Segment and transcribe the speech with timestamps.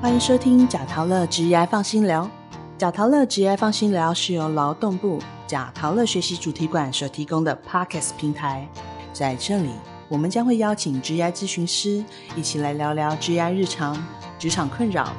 [0.00, 2.30] 欢迎收听贾陶乐职业放心聊。
[2.78, 8.68] 贾陶乐职业放心聊是由劳动部贾陶乐学习主题馆所提供的 Podcast 平台。
[9.12, 9.70] 在这里，
[10.08, 12.04] 我们将会邀请职业咨询师
[12.36, 14.00] 一起来聊聊职业日常、
[14.38, 15.12] 职场困扰，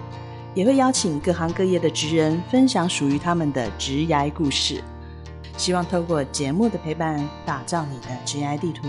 [0.55, 4.81] 也会邀请各行各业的职人分享属于他们的职业故事。
[5.57, 8.87] 希望透过节目的陪伴，打造你的职业地图，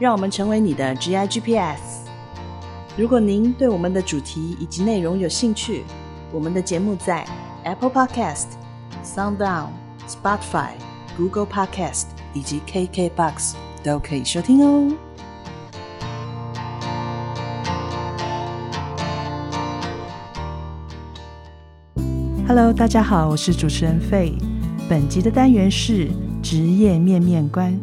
[0.00, 2.09] 让我们成为你的职业 GPS。
[3.00, 5.84] 如果您对我们的主题以及内容有兴趣，
[6.30, 7.26] 我们的节目在
[7.64, 8.48] Apple Podcast、
[9.02, 9.68] SoundOn、
[10.06, 10.72] Spotify、
[11.16, 14.92] Google Podcast 以及 KKBox 都可以收听哦。
[22.46, 24.34] Hello，大家好，我是主持人费。
[24.90, 26.10] 本集的单元是
[26.42, 27.80] 职业面面观。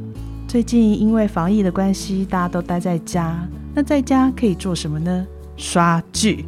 [0.48, 3.36] 最近因为防疫的关系，大家都待在家。
[3.77, 5.27] 那在家可以做什么呢？
[5.55, 6.48] 刷剧。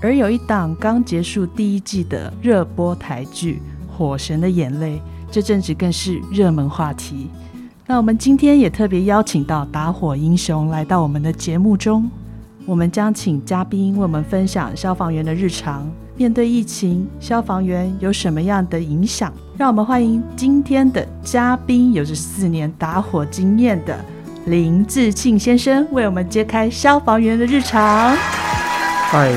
[0.00, 3.60] 而有一档刚结束第一季的热播台剧
[3.92, 4.98] 《火神的眼泪》，
[5.32, 7.28] 这阵子更是热门话题。
[7.88, 12.08] 那我们今天也特别邀请到打火英雄来到我们的节目中，
[12.66, 15.90] 我们将请嘉宾为我们分享消防员的日常。
[16.16, 19.32] 面对疫情，消防员有什么样的影响？
[19.58, 23.98] 让我们欢迎今天的嘉宾，有着四年打火经验的
[24.46, 28.14] 林志庆先生，为我们揭开消防员的日常。
[28.14, 29.32] 嗨，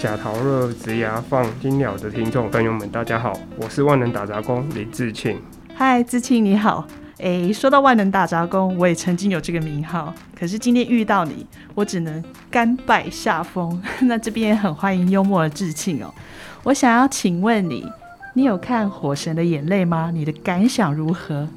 [0.00, 5.36] 假桃乐直牙放金鸟的听众朋友们，大家好，我是万能打杂工林志庆。
[5.74, 6.86] 嗨，志庆你好。
[7.18, 13.82] 哎，说到万能打杂工，我也曾经有这个名号，可是今天遇到你，我只能甘拜下风。
[14.02, 16.14] 那这边也很欢迎幽默的志庆哦。
[16.62, 17.84] 我想要请问你，
[18.34, 20.12] 你有看《火神的眼泪》吗？
[20.14, 21.48] 你的感想如何？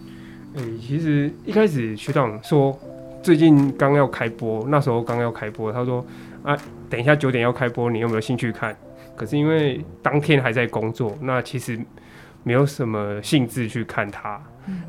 [0.56, 2.78] 哎，其实一开始学长说
[3.26, 6.06] 最近刚要开播，那时候刚要开播，他说
[6.44, 6.56] 啊，
[6.88, 8.78] 等一下九点要开播，你有没有兴趣看？
[9.16, 11.76] 可是因为当天还在工作，那其实
[12.44, 14.40] 没有什么兴致去看它。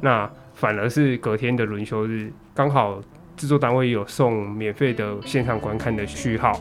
[0.03, 3.01] 那反而是隔天的轮休日，刚好
[3.39, 6.61] 制作单位有送免费的线上观看的序号，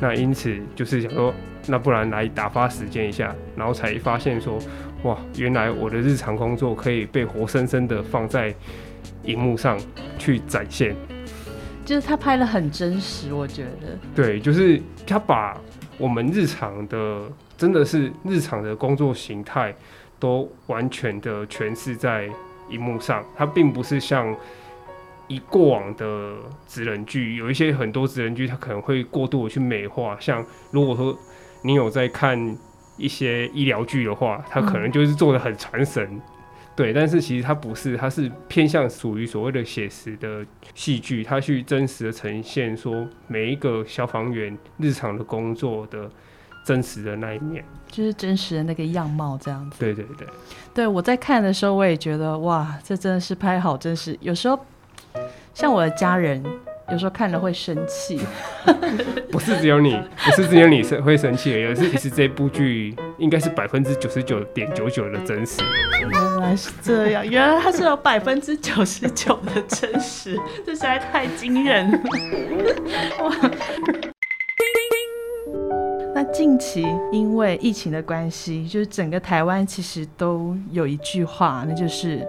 [0.00, 1.32] 那因此就是想说，
[1.66, 4.58] 那不然来打发时间一下，然后才发现说，
[5.04, 8.54] 哇，原来我的日常工作可以被活生生的放在
[9.24, 9.78] 荧幕上
[10.18, 10.94] 去展现，
[11.84, 15.60] 就是他拍的很真实，我觉得，对，就是他把
[15.98, 17.22] 我们日常的，
[17.56, 19.74] 真的是日常的工作形态，
[20.18, 22.28] 都完全的诠释在。
[22.70, 24.34] 荧幕上，它并不是像
[25.28, 26.34] 以过往的
[26.66, 30.16] 职人剧，有一些很多职人剧，它可能会过度的去美化。
[30.18, 31.14] 像如果说
[31.60, 32.56] 你有在看
[32.96, 36.18] 一些医疗剧的话，它可能就是做的很传神，
[36.76, 36.92] 对。
[36.92, 46.10] 但是其实它不是，它是偏向属于所谓的写实的戏剧，它去真实的呈现说每一个消防员日常的工作的。
[46.66, 49.76] 真实的那一面，就是真实的那个样貌，这样子。
[49.78, 50.26] 对对对，
[50.72, 54.16] 对我在看的时候，我也觉得哇，这真的是拍好真实。
[54.22, 54.58] 有时候，
[55.52, 56.42] 像我的家人，
[56.90, 58.18] 有时候看了会生气。
[59.30, 65.60] 不是只有你，不是只有你生会生气，而是其实这部剧应该是百分之九十九点九九的真实。
[66.44, 71.98] 原来是这样，原来它是有百分之九十九的真实，这实在太惊人了。
[73.22, 73.50] 哇！
[76.14, 82.26] 那近期因为疫情的关系，就是整个台湾其实都有一句话，那就是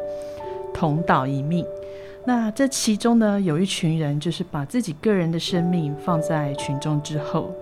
[0.73, 1.65] 同岛一命。
[2.25, 7.53] 那这其中呢，有一群人就是把自己个人的生命放在群众之后，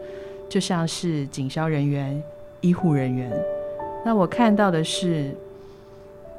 [0.47, 2.21] 就像是警消人员、
[2.61, 3.29] 医护人员。
[4.05, 5.35] 那我看到的是，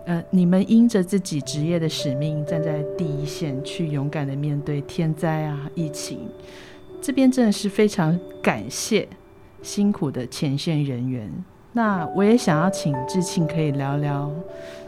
[0.06, 6.20] 呃，你们因着自己职业的使命，站在第一线去勇敢的面对天灾啊、疫情，
[7.00, 9.09] 这边真的是非常感谢。
[9.62, 11.32] 辛苦的前线人员，
[11.72, 14.31] 那我也想要请志庆可以聊聊，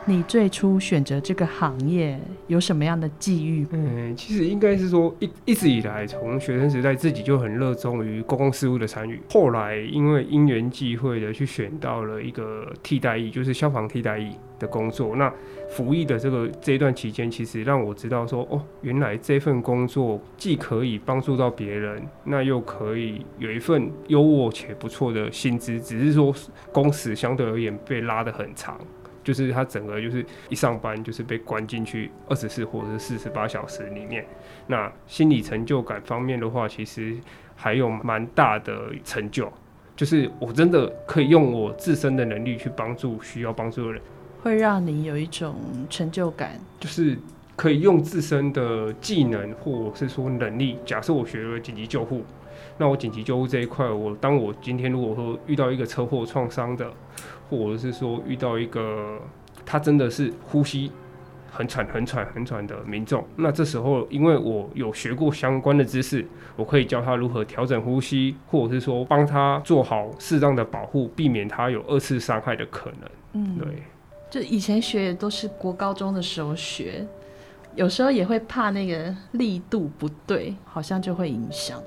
[0.05, 3.67] 你最初选择这个行业有什么样的际遇？
[3.71, 15.33] 嗯，其实应该是说一一直以来，从学生时代自己就很热衷于公共事务的参与，后来因为因缘际会的去选到了一个替代役，就是消防替代役的工作，那。
[15.69, 26.33] 服役的这个这一段期间，其实让我知道说，哦，原来这份工作既可以帮助到别人，那又可以有一份优渥且不错的薪资，只是说
[26.71, 28.79] 工时相对而言被拉得很长，
[29.25, 34.25] 就是他整个就是一上班就是被关进去二十四或者是四十八小时里面。
[34.69, 37.17] 那心理成就感方面的话，其实
[37.57, 39.53] 还有蛮大的成就，
[39.97, 44.01] 就是我真的可以用我自身的能力去帮助需要帮助的人。
[44.43, 45.55] 会让你有一种
[45.91, 47.19] 成就感，就是
[47.57, 50.79] 可以用自身的技能或者是说能力。
[50.85, 52.23] 假设我学了紧急救护，
[52.79, 56.91] 那我紧急救护这一块，我当我今天如果说遇到一个车祸创伤的，
[57.49, 59.19] 或者是说遇到一个
[59.65, 60.91] 他真的是呼吸
[61.51, 66.25] 很喘、很喘、很喘的民众，那这时候因为我有学过相关的知识，
[66.55, 73.11] 我可以教他如何调整呼吸，或者是说帮他做好适当的保护，避免他有二次伤害的可能。
[73.33, 73.83] 嗯，对，
[74.31, 77.07] 就以前学都是国高中的时候学，
[77.75, 81.81] 有时候也会怕那个力度不对，好像就会影响。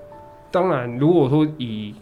[0.51, 1.93] 当然，如果说以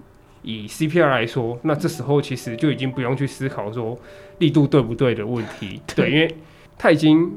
[0.44, 3.98] 以 CPR 来说，那这时候其实就已经不用去思考说
[4.38, 6.36] 力度对不对的问题， 对对，因为
[6.78, 7.30] 他已经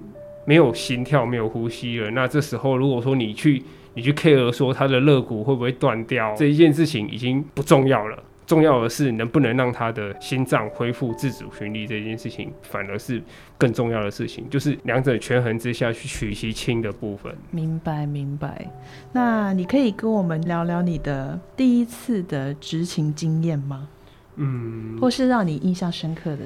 [0.44, 2.10] 没有心跳、没有呼吸了。
[2.10, 3.62] 那这时候如果说你去
[3.94, 8.22] 你去 care 说他的肋骨会不会断掉，这一件事情已经不重要了。
[8.50, 13.22] 重要的是能不能让他的心脏恢复自主循力这件事情，反而是
[13.56, 17.32] 更重要的事情，就是两者权衡之下去取其轻的部分。
[17.52, 18.68] 明白明白。
[19.12, 23.88] 那你可以跟我们聊聊你的第一次的执勤经验吗？
[24.34, 26.42] 嗯，或是让你印象深刻的？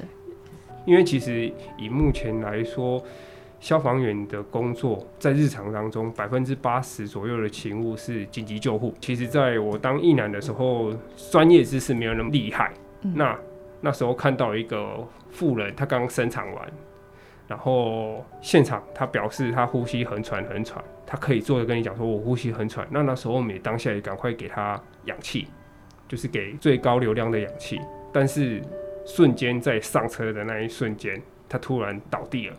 [0.85, 3.03] 因为其实以目前来说，
[3.65, 8.93] 消防员的工作在日常当中百分之八十左右的勤务是紧急救护。
[9.01, 10.93] 其实在我当一男的时候，
[11.31, 12.71] 专业知识没有那么厉害。
[13.05, 13.35] 嗯那
[13.81, 16.73] 那时候看到一个妇人，她刚生产完，
[17.49, 22.87] 然后现场她表示她呼吸很喘很喘，她可以坐着跟你讲说我呼吸很喘。
[22.91, 25.49] 那那时候我们也当下也赶快给她氧气，
[26.07, 27.81] 就是给最高流量的氧气。
[28.13, 28.61] 但是
[29.07, 31.19] 瞬间在上车的那一瞬间，
[31.49, 32.57] 她突然倒地了。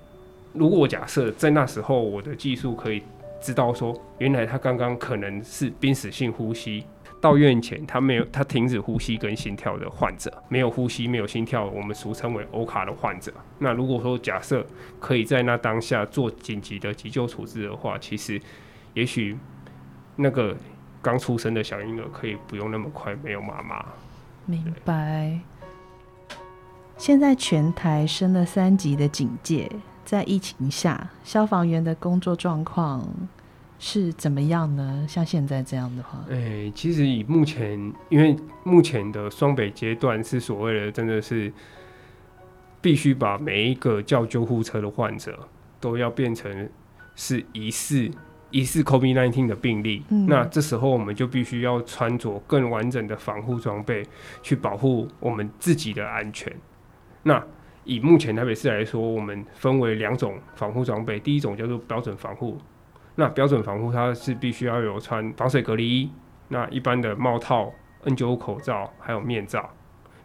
[0.56, 3.04] 如果假设在那时候我的技术可以
[3.42, 6.86] 知道说，原来他刚刚可能是濒死性呼吸，
[7.22, 13.34] 到院前他没有他停止呼吸跟心跳的患者，没有呼吸没有心跳，我们俗称为欧卡的患者。
[13.60, 14.66] 那如果说假设
[15.00, 18.42] 可以在那当下做紧急的急救处置的话，其实
[18.94, 19.38] 也许
[20.16, 20.56] 那个
[21.02, 23.86] 刚出生的小婴儿可以不用那么快没有妈妈。
[24.46, 25.38] 明白。
[26.98, 29.70] 现在全台升了三级的警戒，
[30.06, 33.04] 在疫情下，消防员的工作状况
[33.80, 35.06] 是怎么样呢？
[35.10, 37.72] 像现在这样的话，诶、其实以目前，
[38.10, 41.52] 因为目前的双北阶段是所谓的，真的是
[42.82, 45.38] 必须把每一个叫救护车的患者
[45.80, 46.70] 都要变成
[47.16, 48.10] 是疑似
[48.52, 50.04] 疑似 COVID-19 的病例。
[50.10, 54.06] 嗯那这时候我们就必须要穿着更完整的防护装备，
[54.42, 56.56] 去保护我们自己的安全。
[57.24, 57.44] 那
[57.86, 62.58] 以目前台北市来说，我们分为两种防护装备，第一种叫做标准防护，
[63.16, 66.12] 那标准防护它是必须要有穿防水隔离衣，
[66.50, 67.72] 那一般的帽套、
[68.04, 69.70] N95 口罩还有面罩。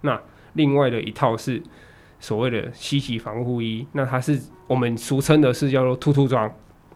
[0.01, 0.21] 那
[0.55, 1.63] 另外的一套是
[2.19, 6.51] 所谓的西级防护衣，那它是我们俗称的是叫做兔兔装，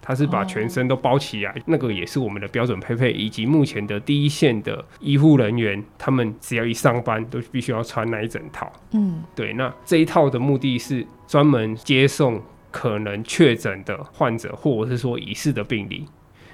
[0.07, 8.71] 它是把哦全身都包起来，那个也是我们的标准配备，以及目前的第一线的医护人员，他们只要一上班都必须要穿那一整套。
[8.91, 12.39] 嗯，对，那这一套的目的是专门接送
[12.71, 16.07] 可能确诊的患者，或者是说疑似的病例。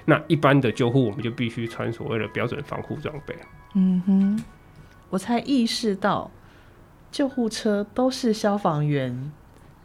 [0.05, 3.35] 那一般的救护，我们就必须穿所谓的标准防护装备。
[3.75, 4.43] 嗯哼，
[5.09, 6.31] 我才意识到，
[7.11, 9.31] 救护车都是消防员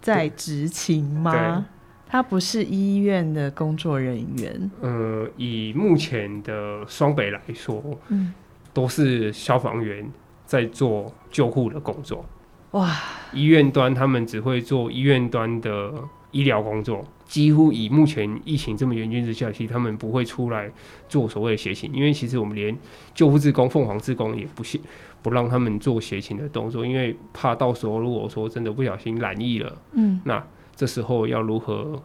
[0.00, 1.66] 在执勤吗？
[2.08, 4.70] 他不是医院的工作人员。
[4.81, 8.32] 呃，以目前的双北来说，嗯，
[8.73, 10.08] 都是消防员
[10.44, 12.25] 在做救护的工作。
[12.73, 12.95] 哇，
[13.33, 15.92] 医院端他们只会做医院端的
[16.30, 20.71] 医疗工作，几乎以目前疫情这么严峻之下，其实他们不会出来
[21.09, 22.76] 做所谓的协勤，因为其实我们连
[23.14, 24.80] 救护志工、凤凰志工也不行
[25.23, 30.45] 不让他们做协勤的动作，因为怕到时候如果说真的不小心染疫了，嗯，那
[30.76, 32.00] 这时候要如何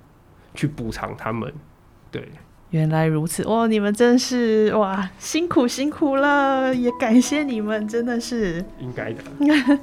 [0.56, 1.54] 去补偿他们？
[2.10, 2.28] 对，
[2.72, 8.64] 原来如此，哦，你们真是哇，辛苦辛苦了，也感谢你们，真的是。
[8.80, 9.22] 应该的。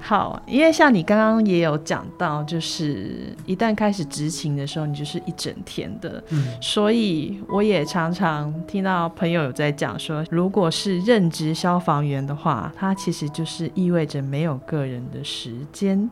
[0.00, 16.10] 好，因为像你刚刚也有讲到，就是一旦开始执勤的时候，你就是一整天的，嗯所以我也常常听到朋友有在讲说，如果是任职消防员的话，它其实就是意味着没有个人的时间。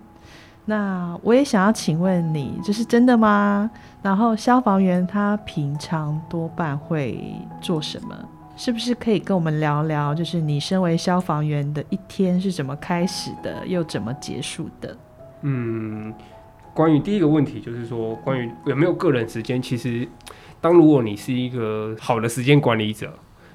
[0.64, 3.70] 那我也想要请问你，这是真的吗？
[4.00, 8.16] 然后消防员他平常多半会做什么？
[8.56, 14.96] 是不是可以跟我们聊聊，就是你身为消防员的一天是怎么开始的，又怎么结束的？
[15.40, 16.12] 嗯，
[16.74, 20.06] 关于第一个问题，就是说关于有没有个人时间，其实
[20.60, 23.12] 当如果你是一个好的时间管理者，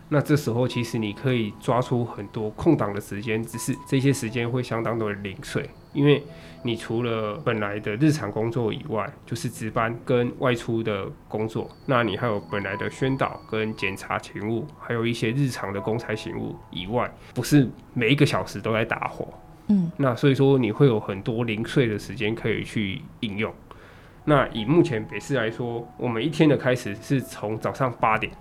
[0.09, 6.23] 那这时候其实你可以抓出很多空档的时间，只是这些时间会相当的零碎，因为
[6.63, 19.27] 你除了本来的日常工作以外，就是值班跟外出的工作，那你还有本来的宣导跟检查勤务，还有一些日常的公差勤务以外，不是每一个小时都在打火。
[19.67, 23.53] 嗯，那所以说你会有很多零碎的时间可以去应用。
[24.25, 28.31] 那以目前北市来说，我们一天的开始是从早上八点，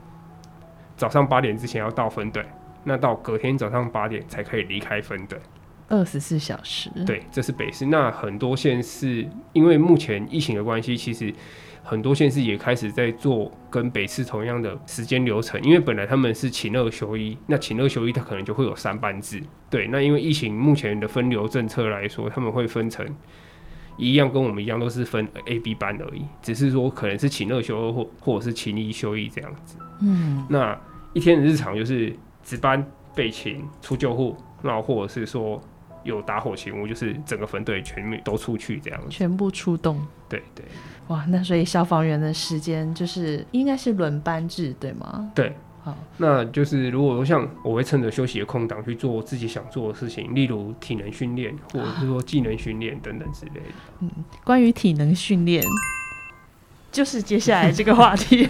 [0.96, 2.44] 早上八点之前要到分队，
[2.82, 5.38] 那到隔天早上八点才可以离开分队。
[5.88, 6.90] 二十四小时。
[7.04, 7.86] 对，这是北市。
[7.86, 11.32] 那很多县市因为目前疫情的关系，其实
[11.82, 15.60] 很多县市也开始在做跟北市同样的时间流程。
[15.62, 19.42] 因为本来他们是请二休一，那请二休一，它可能就会有三班制。
[19.70, 23.06] 对，那因为疫情目前的分流政策来说，他们会分成
[23.96, 29.78] 一样，跟我们一样都是分 A、B 班而已，只是说可能是请二休二或或者是请一休一这样子。
[30.00, 30.78] 嗯，那
[31.14, 35.62] 一天的日常就是值班、备勤、出救护，那或者是说
[36.06, 39.08] 有打火勤务，就是整个分队全面都出去这样子。
[39.10, 40.00] 全部出动。
[40.28, 40.64] 对对
[41.08, 45.30] 哇，那所以消防员的时间就是应该是轮班制，对吗？
[45.34, 53.60] 对，好，那就是如果说像我会趁着休息的空档去做自己想做的事情，例如体能训练，或者是说技能训练等等之类的。
[54.00, 54.10] 嗯
[54.42, 55.62] 关于体能训练，
[56.90, 58.48] 就是接下来这个话题，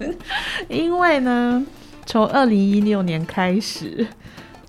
[0.70, 1.62] 因为呢，
[2.06, 4.06] 从二零一六年开始，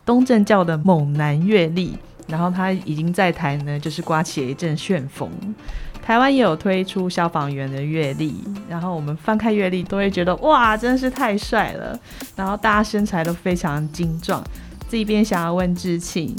[0.06, 5.30] 东正教的猛男阅历，然后他已经在台呢，就是刮起了一阵旋风。
[6.01, 8.36] 台湾也有推出消防员的阅历，
[8.68, 11.98] 然后我们翻开阅历都会觉得哇，真是太帅了，
[12.36, 14.44] 然后大家身材都非常精壮。
[14.89, 16.36] 这边想要问志庆，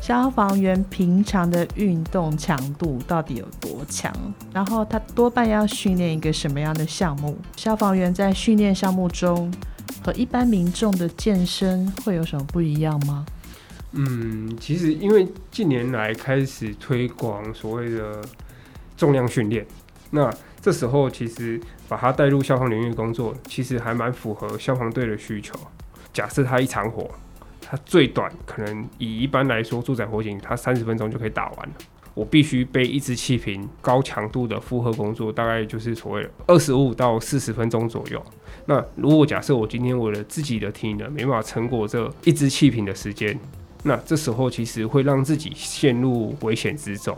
[0.00, 4.12] 消防员平常的运动强度到底有多强？
[4.52, 7.36] 然后他多半要训练一个什么样的项目？
[7.56, 9.52] 消防员在训练项目中
[10.04, 13.26] 和一般民众的健身会有什么不一样吗？
[13.92, 18.22] 嗯，其实因为近年来开始推广所谓的
[18.96, 19.66] 重量训练，
[20.10, 25.54] 那这时候其实把它带入消防领域工作，其实还蛮符合消防队的需求。
[26.12, 27.10] 假设他一场火，
[27.60, 31.74] 它最短可能以一般来说住宅火警，它三十分钟就可以打完了。
[32.14, 38.22] 我必须背一支气瓶，高强度的负荷工作，大概就是所谓二十五到四十分钟左右。
[38.66, 43.38] 那如果假设我今天我的自己的体能没办法撑过这一支气瓶的时间，
[43.82, 47.16] 那这时候其实会让自己陷入危险之中。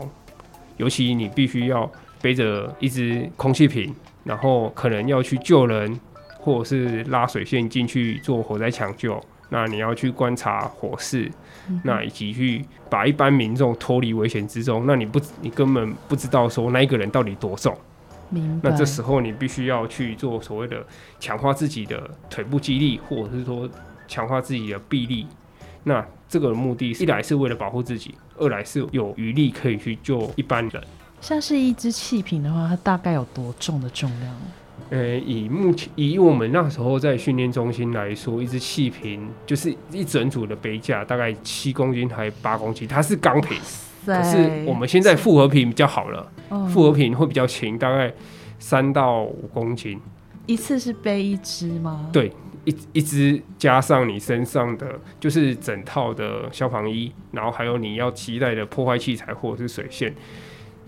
[0.77, 1.89] 尤其你必须要
[2.21, 3.93] 背着一只空气瓶，
[4.23, 5.99] 然后可能要去救人，
[6.39, 9.21] 或者是拉水线进去做火灾抢救。
[9.49, 11.31] 那你要去观察火势，
[11.83, 14.85] 那以及去把一般民众脱离危险之中。
[14.87, 17.77] 那你不，你根本不知道说那一个人到底多重。
[18.63, 20.83] 那这时候你必须要去做所谓的
[21.19, 23.69] 强化自己的腿部肌力，或者是说
[24.07, 25.27] 强化自己的臂力。
[25.83, 30.83] 那这个目的，一来是为了保护自己，二来是有余力可以去救一般人。
[31.21, 34.35] 像是一支气瓶的话，它大概有多重的重量？
[34.89, 43.57] 呃，以目前以我们那时候在训练中心来说，一支气瓶就是一整组的杯架，大概七公斤还八公斤，它是钢瓶。
[44.05, 46.29] 可是我们现在复合瓶比较好了，
[46.69, 48.13] 复合瓶会比较轻，大概
[48.59, 49.99] 三到五公斤。
[50.45, 52.09] 一次是背一支吗？
[52.11, 52.29] 对，
[52.65, 60.13] 一一只加上你身上的就是整套的消防衣，然后还有你要期待的破坏器材或者是水线。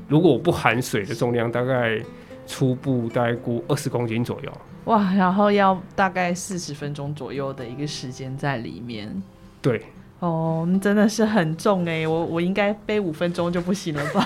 [0.07, 1.99] 如果不含水的重量，大概。
[2.47, 4.51] 初步大概估二十公斤左右，
[4.83, 9.11] 哇，然后要大概四十分钟左右的一个时间在里面。
[9.63, 9.81] 对，
[10.19, 14.23] 哦，真的是很重哎，我我应该背五分钟就不行了吧？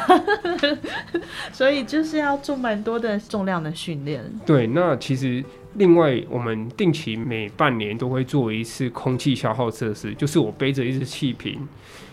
[1.53, 4.22] 所以就是要做蛮多的重量的训练。
[4.46, 5.41] 对，那其实
[5.76, 11.68] 另外我们定期每半年都会做一次空气消耗测试，就是我背着一只气瓶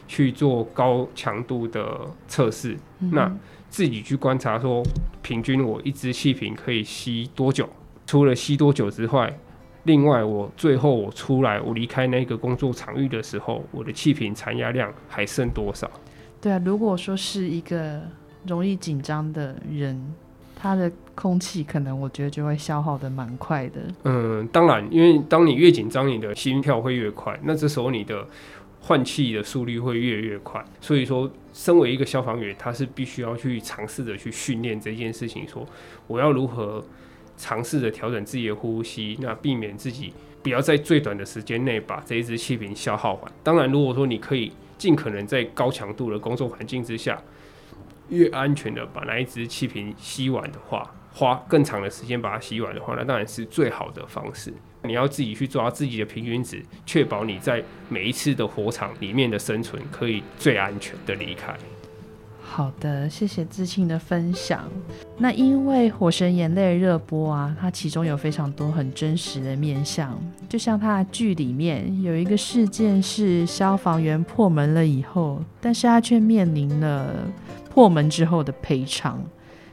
[0.06, 2.76] 去做高强度的测试。
[2.98, 3.30] 那
[3.68, 4.82] 自己去观察，说
[5.22, 7.68] 平均我一只气瓶可以吸多久？
[8.06, 9.36] 除了吸多久之外，
[9.84, 15.90] 另外我最后我出来，我离开那个工作场域的时候，我的气瓶残压量还剩多少？
[16.40, 18.02] 对啊，如果说是一个
[18.46, 20.00] 容易紧张的人，
[20.56, 23.80] 它的空气可能我觉得就会消耗的蛮快的。
[24.04, 28.26] 嗯，当然，因为当你越紧张，你的心跳会越快，那这时候你的。
[28.78, 35.44] 换气的速率会越越快，所以说，身为一个消防员，他是必须要去尝试着去训练这件事情。
[35.48, 35.66] 说，
[36.06, 36.84] 我要如何
[37.36, 43.32] 尝试着调整自己的呼吸，那避免自己不要在最短的时间内把这一支气瓶消耗完。
[43.42, 47.20] 当然，如果说你可以尽可能在高强度的工作环境之下，
[48.08, 54.52] 越安全的把那一只气瓶吸完的话，花更长的时间把它吸完的话，那当然是最好的方式。
[54.82, 61.52] 你要自己去抓自己的平均值，确保你在每一次的火场里面的生存可以最安全的离开。
[62.40, 64.62] 好的，谢谢志庆的分享。
[65.18, 70.16] 那因为《火神眼泪》热播啊，它其中有非常多很真实的面相，
[70.48, 77.12] 就像它的剧里面有一个事件是消防员破门了以后，但是他却面临了
[77.76, 79.22] 破门之后的赔偿。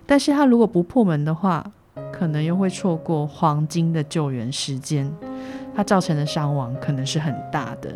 [0.06, 1.66] 但是他如果不破门的话，
[2.12, 5.10] 可能又会错过黄金的救援时间，
[5.74, 7.94] 他造成的伤亡可能是很大的。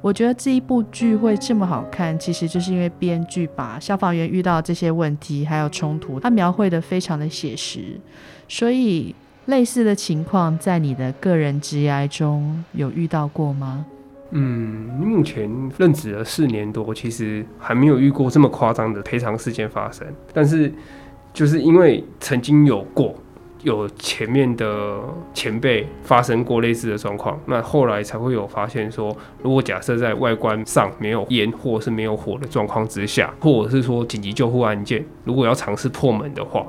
[0.00, 8.00] 我觉得这一部剧会这么好看，其实就是因为编剧把消防员遇到这些问题还有冲突，他描绘的非常的写实。
[8.48, 9.14] 所以
[9.46, 13.86] 类似的情况在你的个人职业中有遇到过吗？
[14.30, 20.06] 嗯，目前任职了四年多，其实还没有遇过这么夸张的赔偿事件发生。
[20.32, 20.72] 但是
[21.32, 23.14] 就是因为曾经有过。
[23.62, 24.98] 有前面的
[25.34, 36.66] 前辈发生过类似的状况，那后来才会有发现说，如果假设在外观上没有烟或是没有火的状况之下，或者是说紧急救护案件，如果要尝试破门的话，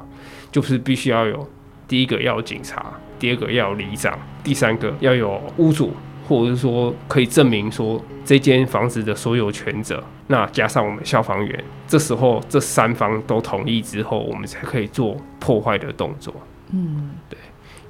[0.51, 1.48] 就是必须要有
[1.88, 5.91] 第一个要警察，第二个要里长，第三个要有屋主，
[6.32, 16.34] 或者是说可以证明说这间房子的所有权者，那加上我们消防员，这时候这三方都同意之后，我们才可以做破坏的动作。
[16.72, 17.38] 嗯，对，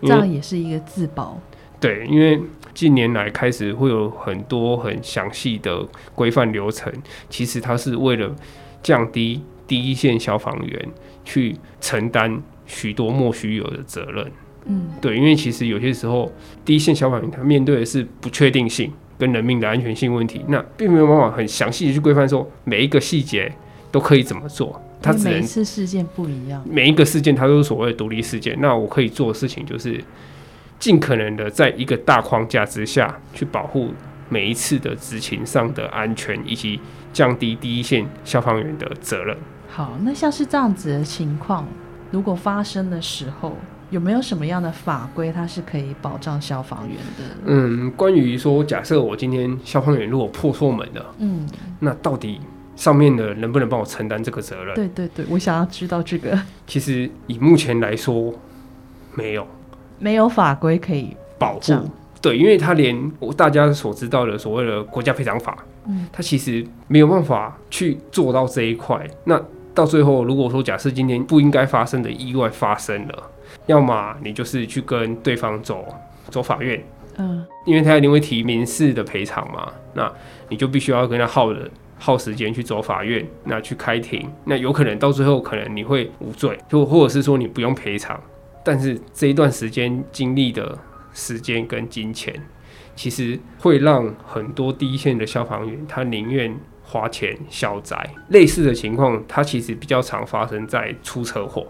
[0.02, 1.40] 这样也是一个自保。
[1.80, 2.42] 对，因为
[2.74, 6.92] 近年来开始会有很多很详细的规范流程，
[7.30, 8.36] 其实它是为了
[8.82, 10.90] 降低第一线消防员
[11.24, 14.32] 去承担许多莫须有的责任。
[14.66, 16.32] 嗯，对，因为其实有些时候
[16.64, 23.52] 第一线消防员他面对的是不确定性跟人命的安全性问题，那并没有办法很详细的去规范说每一个细节
[23.92, 24.82] 都可以怎么做。
[25.04, 28.56] 他每一次事件不一样，每一个事件它都是所谓的独立事件。
[28.62, 30.00] 那我可以做的事情就是，
[30.78, 33.90] 尽可能的在一个大框架之下去保护
[34.30, 36.80] 每一次的执勤上的安全，以及
[37.12, 39.36] 降低第一线消防员的责任。
[39.68, 41.68] 好，那像是这样子的情况，
[42.12, 43.58] 如果发生的时候，
[43.92, 47.36] 有没有什么样的法规它是可以保障消防员的？
[47.46, 51.48] 嗯，关于说，假设我今天消防员如果破错门了，嗯，
[51.80, 52.42] 那到底？
[52.74, 54.74] 上面的能不能帮我承担这个责任？
[54.74, 56.40] 对对对，我想要知道这个。
[56.66, 58.34] 其实以目前来说，
[59.14, 59.46] 没有，
[60.00, 61.90] 没有法规可以保护。
[62.20, 69.06] 对，因为他连我大家所知道的所谓的国家赔偿法，嗯，他其实没有办法去做到这一块。
[69.26, 69.40] 那
[69.76, 73.31] 到最后，如果说假设今天不应该发生的意外发生了，
[73.66, 75.86] 要么你就是去跟对方走
[76.30, 76.84] 走法院，
[77.18, 80.12] 嗯，因为他一定会提民事的赔偿嘛，那
[80.50, 81.70] 你就必须要跟他耗的。
[82.04, 88.20] 耗时间去走法院，那去开庭，那有可能到最后可能你会无罪，就或者是说你不用赔偿，
[88.66, 90.76] 但是这一段时间经历的
[91.14, 92.34] 时间跟金钱，
[92.96, 97.96] 其实会让很多第一线的消防员他宁愿花钱消灾。
[98.30, 101.68] 类似的情况，它其实比较常发生在出车祸。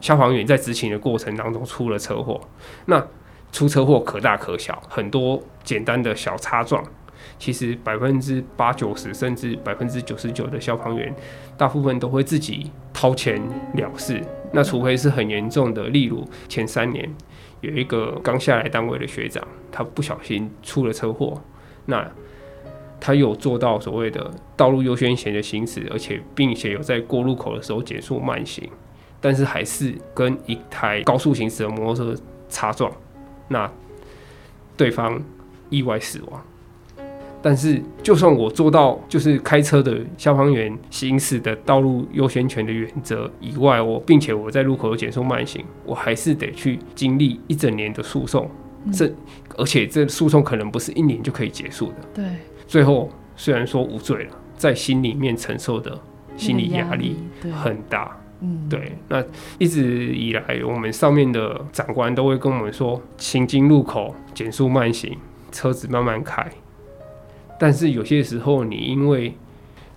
[0.00, 2.40] 消防员在执勤的过程当中出了车祸，
[2.86, 3.04] 那
[3.52, 6.84] 出车祸可大可小，很多简单的小擦撞。
[7.38, 11.12] 其实百分之八九十甚至百分之九十九的消防员，
[11.56, 13.40] 大部分都会自己掏钱
[13.74, 14.22] 了事。
[14.52, 17.10] 那除非是很严重的，例如前三年
[17.62, 21.40] 有一个刚下来单位的学长，他不小心出了车祸，
[21.86, 22.06] 那
[23.00, 28.68] 他有做到所谓的道路优先险的行驶，而且并且有在过路口的时候减速慢行，
[29.24, 32.92] 但是还是跟一台高速行驶的摩托车擦撞，
[33.48, 33.72] 那
[34.76, 35.18] 对方
[35.70, 36.42] 意外死亡。
[37.40, 48.50] 但是，就算我做到就是开车的消防员行驶的道路优先权的原则以外，我并且我在路口有减速慢行，我还是得去经历一整年的诉讼。
[48.92, 49.10] 这
[49.56, 51.94] 而且这诉讼可能不是一年就可以结束的。
[52.12, 52.24] 对，
[52.66, 55.98] 最后虽然说无罪了，在心里面承受的
[56.36, 57.16] 心理压力
[57.62, 58.14] 很大。
[58.40, 58.96] 嗯，对。
[59.08, 59.24] 那
[59.58, 65.16] 一直以来，我们上面的长官都会跟我们说，行经路口减速慢行，
[65.50, 66.46] 车子慢慢开。
[67.58, 69.34] 但是有些时候，你因为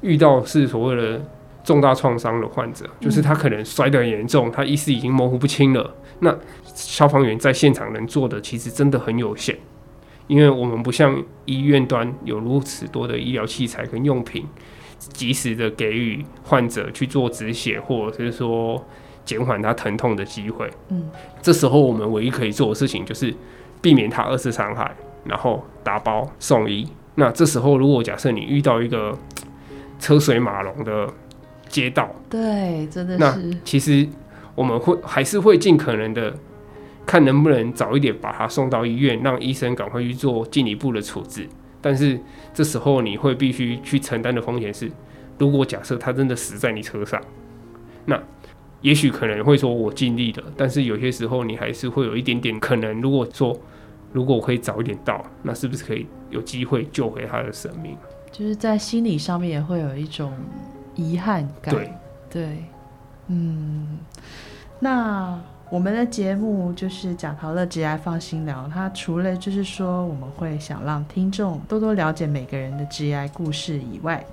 [0.02, 1.26] 遇到是所谓的
[1.63, 5.95] 重大创伤的患者，就是他可能摔得很严重，他意识已经模糊不清了。
[6.19, 9.58] 那消防员在现场能做的其实真的很有限，
[10.28, 14.45] 因为我们不像医院端有如此多的医疗器材跟用品，
[14.97, 18.83] 及时的给予患者去做止血，或者是说
[19.25, 20.69] 减缓他疼痛的机会。
[20.89, 21.10] 嗯，
[21.41, 23.33] 这时候我们唯一可以做的事情就是
[23.81, 26.88] 避免他二次伤害，然后打包送医。
[27.15, 29.17] 那这时候，如果假设你遇到一个
[29.99, 31.07] 车水马龙的
[31.67, 33.17] 街道，对，真的是。
[33.17, 34.07] 那其实
[34.53, 36.31] 我们会还是会尽可能的
[37.07, 41.49] 看能不能早一点把他送到医院，让医生赶快去做进一步的处置。
[41.88, 42.19] 但是
[42.54, 44.91] 这时候你会必须去承担的风险是，
[45.38, 47.17] 如果假设他真的死在你车上，
[48.04, 48.21] 那
[48.82, 53.58] 也许可能会说我尽力了，但是有些时候你还是会有一点点可能，如果说
[54.12, 57.95] 如果我可以早一点到，那是不是可以有机会救回他的生命？
[58.34, 60.34] 就是在心理上面也会有一种
[60.93, 61.73] 遗憾感。
[61.73, 61.93] 对
[62.30, 62.65] 对，
[63.28, 63.97] 嗯，
[64.82, 74.25] 那我们的节目就是讲陶乐节爱放心聊，它除了就是说我们会想让听众多多了解每个人的职业故事以外，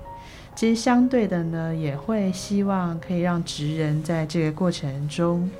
[0.54, 5.50] 其实相对的呢，也会希望可以让职人在这个过程中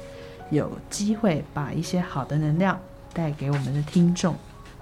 [0.49, 2.79] 有机会把一些好的能量
[3.13, 4.37] 带给我们的听众。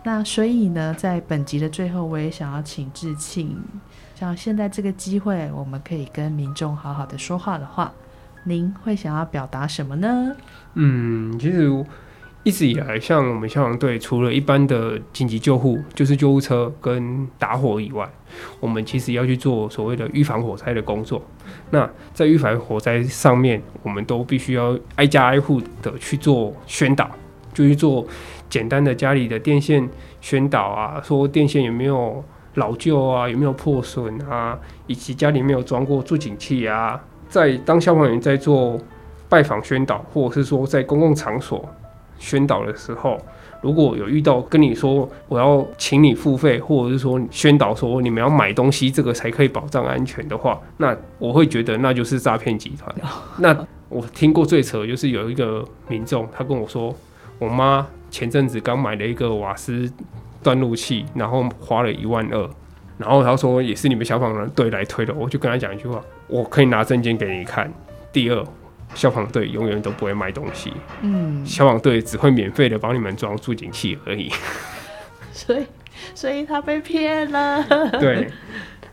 [0.04, 3.58] 那所以呢，在本集的最后，我也想要请志庆，
[4.14, 7.90] 像现在这个机会，我们可以跟民众好好的说话的话，
[8.44, 10.34] 您会想要表达什么呢？
[10.74, 11.68] 嗯，其实
[12.42, 18.08] 一直以来，像我们消防队，除了一般的紧急救护，就是救护车跟打火以外，
[18.58, 21.22] 我们其实要去做所谓的预防火灾的工作。
[21.70, 27.08] 那在预防火灾上面，我们都必须要挨家挨户的去做宣导，
[27.54, 28.04] 就去做
[28.50, 29.88] 简单的家里的电线
[30.20, 32.24] 宣导啊，说电线有没有
[32.54, 37.00] 老旧啊，有没有破损啊，以及家里没有装过助警器啊。
[37.32, 38.78] 在当消防员在做
[39.26, 41.66] 拜访宣导，或者是说在公共场所
[42.18, 43.18] 宣导的时候，
[43.62, 52.94] 如果有遇到跟你说我要请你付费，或者是说宣导说你们要买东西，这个才可以保障安全的话，那我会觉得那就是诈骗集团。
[53.38, 56.94] 那我听过最扯的就是有一个民众，他跟我说，
[57.38, 59.90] 我妈前阵子刚买了一个瓦斯
[60.42, 62.50] 断路器，然后花了一万二，
[62.98, 67.72] 然后他说也是你们消防队来推的，我就跟他讲一句话，我可以拿证件给你看。
[68.12, 68.44] 第二。
[68.94, 74.30] 消防队永远都不会卖东西，嗯，消防队只会免费的帮你们装助警器而已。
[75.32, 75.64] 所以
[76.14, 77.64] 所以他被骗了。
[77.92, 78.28] 对，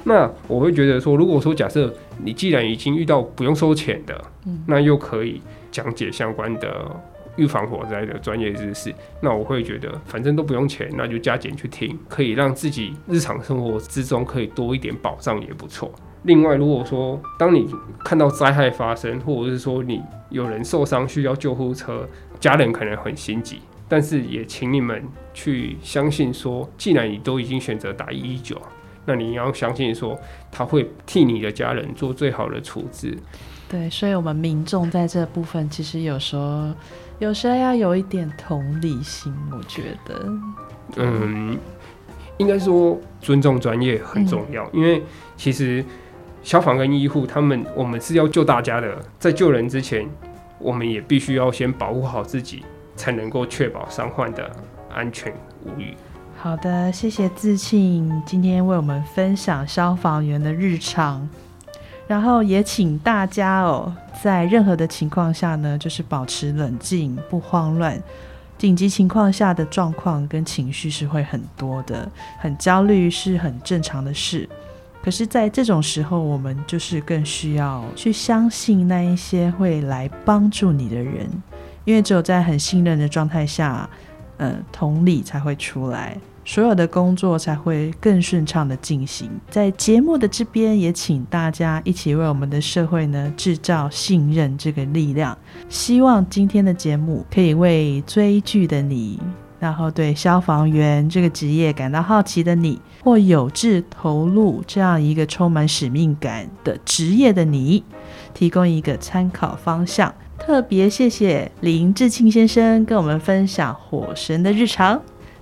[0.05, 6.89] 那我会觉得说，如果说假设你既然已经遇到不用收钱的，嗯那又可以讲解相关的
[7.39, 15.89] 预防火灾的专业知识，那我会觉得反正都不用钱，那就加减去听，可以让自己日常生活之中可以多一点保障也不错。
[16.23, 17.65] 另外，如果说当你
[18.03, 22.05] 看到灾害发生，或者是说你有人受伤需要救护车，
[22.41, 25.01] 家人可能很心急，但是也请你们
[25.33, 28.61] 去相信说，既然你都已经选择打一一九，
[29.05, 30.19] 那你要相信说
[30.51, 33.17] 他会替你的家人做最好的处置。
[33.69, 36.73] 对，所以我们民众在这部分，其实有时候
[37.19, 40.25] 有时候要有一点同理心，我觉得。
[40.95, 41.57] 嗯，
[42.37, 45.03] 应该说尊重专业很重要，因为
[45.35, 45.83] 其实
[46.41, 50.09] 消防跟医护他们，我们是要救大家的，在救人之前，
[50.57, 52.63] 我们也必须要先保护好自己，
[52.95, 54.49] 才能够确保伤患的
[54.89, 55.33] 安全
[55.65, 55.93] 无虞。
[56.37, 61.27] 好的，谢谢自庆今天为我们分享消防员的日常，
[62.09, 68.01] 然后也请大家哦，在任何的情况下呢，就是保持冷静，不慌乱。
[68.57, 74.49] 紧急情况下的状况跟情绪是会很多的，很焦虑是很正常的事。
[75.03, 81.29] 可是，在这种时候，我们就是更需要去相信那一些会来帮助你的人，
[81.85, 83.87] 因为只有在很信任的状态下，
[84.37, 86.17] 呃，同理才会出来，
[86.49, 89.29] 所有的工作才会更顺畅的进行。
[89.51, 95.37] 在节目的这边，也请大家一起为我们的社会呢制造信任这个力量。
[95.69, 99.19] 希望今天的节目可以为追剧的你，
[99.59, 107.83] 然后对消防员这个职业感到好奇的你，或有志投入这样一个充满使命感的职业的你，
[108.33, 110.11] 提供一个参考方向。
[110.39, 114.99] 特别谢谢林志庆先生跟我们分享火神的日常。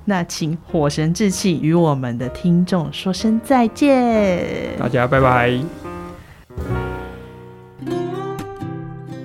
[0.10, 4.42] 那请火神志气与我们的听众说声再见。
[4.80, 5.60] 大家拜拜。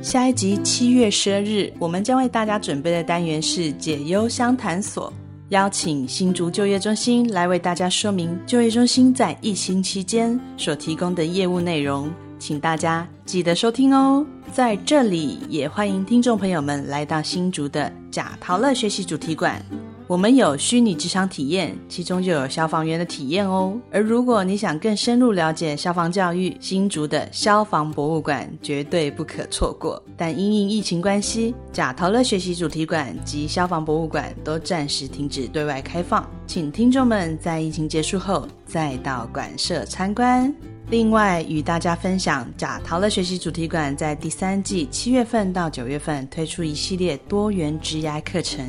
[0.02, 5.12] 下一集七月十二日，我们将为大家准备的单元是解忧相谈所，
[5.50, 14.26] 邀请新竹就业中心来为大家说明就业中心在疫情期间所提供的业务内容，请大家记得收听哦。
[14.52, 19.64] 在这里，也欢迎听众朋友们来到新竹的贾陶乐学习主题馆。
[20.12, 23.74] 我们有虚拟职场体验，其中就有消防员的体验哦。
[23.90, 30.02] 而如果你想更深入了解消防教育，新竹的消防博物馆绝对不可错过。
[30.14, 40.54] 但因应疫情关系，假陶乐学习主题馆及消防博物馆都暂时停止对外开放，请听众们在疫情结束后再到馆舍参观。
[40.92, 48.62] 另外，与大家分享，贾陶乐学习主题馆在第三季七月份到九月份推出一系列多元职涯课程，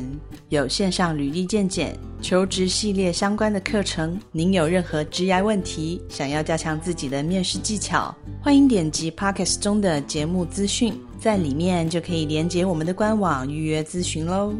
[0.48, 4.18] 有线上履历见检、求职系列相关的课程。
[4.32, 14.54] 您有任何职涯问题，想要加强自己的面试技巧，欢迎点击 Pockets 中的节目资讯，在里面就可以连接我们的官网预约咨询喽。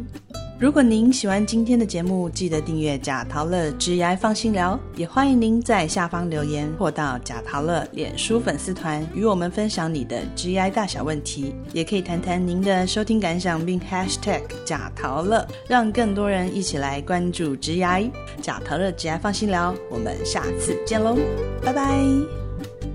[0.56, 18.08] 如果您喜欢今天的节目，记得订阅贾陶乐职涯放心聊，也欢迎您在下方留言或到贾陶乐脸书粉丝团与我们分享你的职涯大小问题，也可以谈谈您的收听感想，并 #hashtag 贾陶乐，让更多人一起来关注职涯。
[18.40, 21.18] 贾陶乐职涯放心聊，我们下次见喽，
[21.62, 22.93] 拜拜。